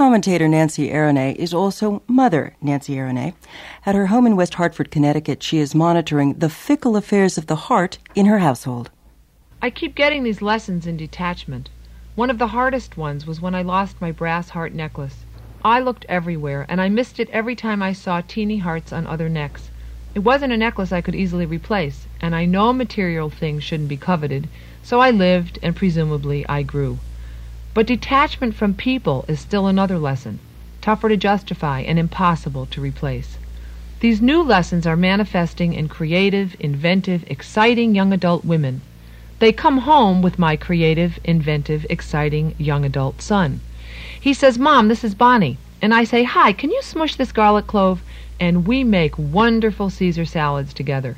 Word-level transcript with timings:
commentator 0.00 0.48
Nancy 0.48 0.88
Aronie 0.88 1.36
is 1.36 1.52
also 1.52 2.02
Mother 2.08 2.56
Nancy 2.62 2.94
Aronie. 2.94 3.34
At 3.84 3.94
her 3.94 4.06
home 4.06 4.26
in 4.26 4.34
West 4.34 4.54
Hartford, 4.54 4.90
Connecticut, 4.90 5.42
she 5.42 5.58
is 5.58 5.74
monitoring 5.74 6.32
the 6.38 6.48
fickle 6.48 6.96
affairs 6.96 7.36
of 7.36 7.48
the 7.48 7.68
heart 7.68 7.98
in 8.14 8.24
her 8.24 8.38
household. 8.38 8.90
I 9.60 9.68
keep 9.68 9.94
getting 9.94 10.22
these 10.22 10.40
lessons 10.40 10.86
in 10.86 10.96
detachment. 10.96 11.68
One 12.14 12.30
of 12.30 12.38
the 12.38 12.46
hardest 12.46 12.96
ones 12.96 13.26
was 13.26 13.42
when 13.42 13.54
I 13.54 13.60
lost 13.60 14.00
my 14.00 14.10
brass 14.10 14.48
heart 14.48 14.72
necklace. 14.72 15.26
I 15.62 15.80
looked 15.80 16.06
everywhere, 16.08 16.64
and 16.66 16.80
I 16.80 16.88
missed 16.88 17.20
it 17.20 17.28
every 17.28 17.54
time 17.54 17.82
I 17.82 17.92
saw 17.92 18.22
teeny 18.22 18.56
hearts 18.56 18.94
on 18.94 19.06
other 19.06 19.28
necks. 19.28 19.68
It 20.14 20.20
wasn't 20.20 20.54
a 20.54 20.56
necklace 20.56 20.92
I 20.92 21.02
could 21.02 21.14
easily 21.14 21.44
replace, 21.44 22.06
and 22.22 22.34
I 22.34 22.46
know 22.46 22.72
material 22.72 23.28
things 23.28 23.64
shouldn't 23.64 23.90
be 23.90 23.98
coveted, 23.98 24.48
so 24.82 24.98
I 24.98 25.10
lived, 25.10 25.58
and 25.62 25.76
presumably 25.76 26.48
I 26.48 26.62
grew. 26.62 27.00
But 27.72 27.86
detachment 27.86 28.56
from 28.56 28.74
people 28.74 29.24
is 29.28 29.38
still 29.38 29.68
another 29.68 29.96
lesson, 29.96 30.40
tougher 30.80 31.08
to 31.08 31.16
justify 31.16 31.80
and 31.80 32.00
impossible 32.00 32.66
to 32.66 32.80
replace. 32.80 33.38
These 34.00 34.20
new 34.20 34.42
lessons 34.42 34.86
are 34.88 34.96
manifesting 34.96 35.74
in 35.74 35.86
creative, 35.88 36.56
inventive, 36.58 37.22
exciting 37.28 37.94
young 37.94 38.12
adult 38.12 38.44
women. 38.44 38.80
They 39.38 39.52
come 39.52 39.78
home 39.78 40.20
with 40.20 40.38
my 40.38 40.56
creative, 40.56 41.20
inventive, 41.22 41.86
exciting 41.88 42.56
young 42.58 42.84
adult 42.84 43.22
son. 43.22 43.60
He 44.20 44.34
says, 44.34 44.58
Mom, 44.58 44.88
this 44.88 45.04
is 45.04 45.14
Bonnie. 45.14 45.58
And 45.80 45.94
I 45.94 46.04
say, 46.04 46.24
Hi, 46.24 46.52
can 46.52 46.70
you 46.70 46.82
smush 46.82 47.14
this 47.14 47.30
garlic 47.30 47.66
clove? 47.66 48.02
And 48.40 48.66
we 48.66 48.82
make 48.82 49.16
wonderful 49.16 49.90
Caesar 49.90 50.24
salads 50.24 50.74
together. 50.74 51.16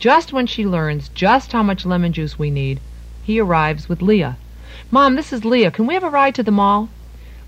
Just 0.00 0.32
when 0.32 0.48
she 0.48 0.66
learns 0.66 1.10
just 1.10 1.52
how 1.52 1.62
much 1.62 1.86
lemon 1.86 2.12
juice 2.12 2.38
we 2.38 2.50
need, 2.50 2.80
he 3.22 3.38
arrives 3.38 3.88
with 3.88 4.02
Leah. 4.02 4.36
Mom, 4.90 5.16
this 5.16 5.32
is 5.32 5.44
Leah. 5.44 5.70
Can 5.70 5.86
we 5.86 5.94
have 5.94 6.04
a 6.04 6.08
ride 6.08 6.34
to 6.34 6.42
the 6.42 6.50
mall? 6.50 6.88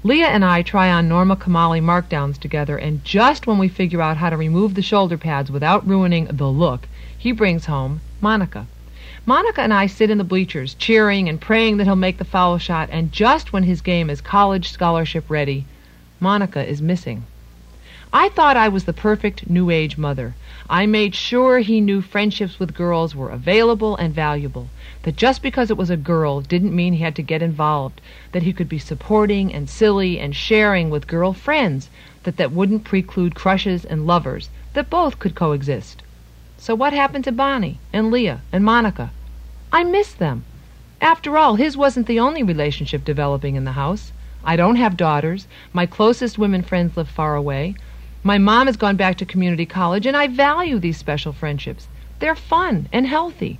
Leah 0.03 0.27
and 0.27 0.45
I 0.45 0.61
try 0.61 0.91
on 0.91 1.09
Norma 1.09 1.37
Kamali 1.37 1.81
markdowns 1.81 2.39
together, 2.39 2.77
and 2.77 3.03
just 3.03 3.47
when 3.47 3.57
we 3.57 3.69
figure 3.69 4.03
out 4.03 4.19
how 4.19 4.29
to 4.29 4.37
remove 4.37 4.75
the 4.75 4.83
shoulder 4.83 5.17
pads 5.17 5.51
without 5.51 5.89
ruining 5.89 6.27
the 6.27 6.47
look, 6.47 6.87
he 7.17 7.33
brings 7.33 7.65
home 7.65 8.03
Monica. 8.21 8.67
Monica 9.25 9.63
and 9.63 9.73
I 9.73 9.87
sit 9.87 10.11
in 10.11 10.19
the 10.19 10.25
bleachers, 10.25 10.75
cheering 10.75 11.29
and 11.29 11.41
praying 11.41 11.79
that 11.79 11.85
he'll 11.85 11.97
make 11.97 12.19
the 12.19 12.25
foul 12.27 12.59
shot, 12.59 12.91
and 12.93 13.11
just 13.11 13.55
when 13.55 13.63
his 13.63 13.81
game 13.81 14.11
is 14.11 14.21
college 14.21 14.71
scholarship 14.71 15.31
ready, 15.31 15.65
Monica 16.21 16.63
is 16.63 16.83
missing. 16.83 17.25
I 18.17 18.29
thought 18.29 18.57
I 18.57 18.69
was 18.69 18.85
the 18.85 18.93
perfect 18.93 19.51
New 19.51 19.71
Age 19.71 19.99
mother. 19.99 20.37
I 20.71 20.87
made 20.87 21.17
sure 21.17 21.59
he 21.59 21.81
knew 21.81 22.01
friendships 22.01 22.61
with 22.61 22.73
girls 22.73 23.13
were 23.13 23.29
available 23.31 23.97
and 23.97 24.15
valuable 24.15 24.69
that 25.03 25.17
just 25.17 25.43
because 25.43 25.69
it 25.69 25.77
was 25.77 25.91
a 25.91 25.97
girl 25.97 26.41
didn't 26.41 26.77
mean 26.77 26.93
he 26.93 27.03
had 27.03 27.17
to 27.17 27.23
get 27.23 27.43
involved, 27.43 28.01
that 28.31 28.45
he 28.45 28.53
could 28.53 28.69
be 28.69 28.79
supporting 28.79 29.53
and 29.53 29.69
silly 29.69 30.21
and 30.21 30.37
sharing 30.37 30.91
with 30.91 31.09
girl 31.09 31.33
friends, 31.33 31.91
that 32.23 32.37
that 32.37 32.53
wouldn't 32.53 32.85
preclude 32.85 33.35
crushes 33.35 33.85
and 33.85 34.07
lovers, 34.07 34.49
that 34.75 34.89
both 34.89 35.19
could 35.19 35.35
coexist. 35.35 36.01
So 36.57 36.77
what 36.77 36.93
happened 36.93 37.25
to 37.25 37.33
Bonnie 37.33 37.81
and 37.93 38.13
Leah 38.13 38.43
and 38.53 38.65
Monica? 38.65 39.11
I 39.73 39.83
miss 39.83 40.13
them. 40.13 40.45
After 41.01 41.37
all, 41.37 41.57
his 41.57 41.77
wasn't 41.77 42.07
the 42.07 42.21
only 42.21 42.45
relationship 42.45 43.05
developing 43.05 43.57
in 43.57 43.65
the 43.65 43.73
house. 43.73 44.13
I 44.45 44.55
don't 44.55 44.77
have 44.77 44.97
daughters. 44.97 45.49
My 45.73 45.85
closest 45.85 46.39
women 46.39 46.63
friends 46.63 46.97
live 46.97 47.09
far 47.09 47.35
away. 47.35 47.75
My 48.27 48.39
mom 48.39 48.69
has 48.69 48.79
gone 48.79 48.97
back 48.97 49.19
to 49.19 49.27
community 49.27 49.67
college, 49.67 50.07
and 50.07 50.17
I 50.17 50.29
value 50.29 50.79
these 50.79 50.97
special 50.97 51.35
friendships. 51.35 51.89
They're 52.21 52.35
fun 52.35 52.89
and 52.91 53.07
healthy. 53.07 53.59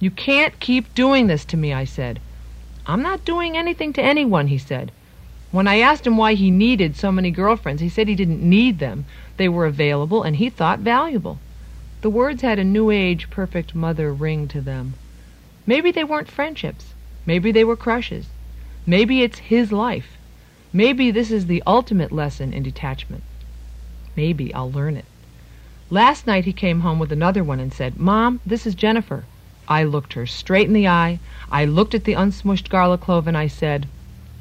You 0.00 0.10
can't 0.10 0.60
keep 0.60 0.94
doing 0.94 1.28
this 1.28 1.46
to 1.46 1.56
me, 1.56 1.72
I 1.72 1.86
said. 1.86 2.20
I'm 2.86 3.00
not 3.00 3.24
doing 3.24 3.56
anything 3.56 3.94
to 3.94 4.02
anyone, 4.02 4.48
he 4.48 4.58
said. 4.58 4.92
When 5.50 5.66
I 5.66 5.78
asked 5.78 6.06
him 6.06 6.18
why 6.18 6.34
he 6.34 6.50
needed 6.50 6.94
so 6.94 7.10
many 7.10 7.30
girlfriends, 7.30 7.80
he 7.80 7.88
said 7.88 8.06
he 8.06 8.14
didn't 8.14 8.42
need 8.42 8.80
them. 8.80 9.06
They 9.38 9.48
were 9.48 9.64
available 9.64 10.22
and 10.22 10.36
he 10.36 10.50
thought 10.50 10.80
valuable. 10.80 11.38
The 12.02 12.10
words 12.10 12.42
had 12.42 12.58
a 12.58 12.64
new 12.64 12.90
age, 12.90 13.30
perfect 13.30 13.74
mother 13.74 14.12
ring 14.12 14.46
to 14.48 14.60
them. 14.60 14.92
Maybe 15.64 15.90
they 15.90 16.04
weren't 16.04 16.30
friendships. 16.30 16.92
Maybe 17.24 17.50
they 17.50 17.64
were 17.64 17.76
crushes. 17.76 18.26
Maybe 18.84 19.22
it's 19.22 19.38
his 19.38 19.72
life. 19.72 20.18
Maybe 20.70 21.10
this 21.10 21.30
is 21.30 21.46
the 21.46 21.62
ultimate 21.66 22.12
lesson 22.12 22.52
in 22.52 22.62
detachment. 22.62 23.22
Maybe 24.16 24.52
I'll 24.54 24.70
learn 24.70 24.96
it. 24.96 25.04
Last 25.90 26.26
night 26.26 26.44
he 26.44 26.52
came 26.52 26.80
home 26.80 26.98
with 26.98 27.12
another 27.12 27.44
one 27.44 27.60
and 27.60 27.72
said, 27.72 27.98
Mom, 27.98 28.40
this 28.46 28.66
is 28.66 28.74
Jennifer. 28.74 29.24
I 29.68 29.84
looked 29.84 30.14
her 30.14 30.26
straight 30.26 30.66
in 30.66 30.72
the 30.72 30.88
eye. 30.88 31.18
I 31.50 31.64
looked 31.64 31.94
at 31.94 32.04
the 32.04 32.14
unsmushed 32.14 32.70
garlic 32.70 33.00
clove 33.00 33.26
and 33.26 33.36
I 33.36 33.46
said, 33.46 33.88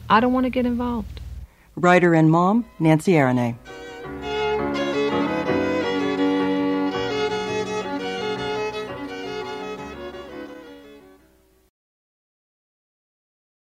I 0.09 0.19
don't 0.19 0.33
want 0.33 0.45
to 0.45 0.49
get 0.49 0.65
involved. 0.65 1.21
Writer 1.75 2.13
and 2.13 2.29
mom, 2.29 2.65
Nancy 2.79 3.13
Aronie. 3.13 3.55